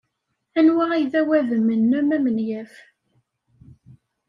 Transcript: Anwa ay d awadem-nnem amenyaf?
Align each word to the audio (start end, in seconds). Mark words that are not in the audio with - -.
Anwa 0.59 0.85
ay 0.93 1.03
d 1.11 1.13
awadem-nnem 1.19 2.07
amenyaf? 2.17 2.73